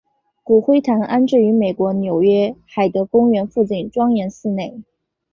[0.41, 4.81] 骨灰坛安置于美国纽约海德公园附近庄严寺内。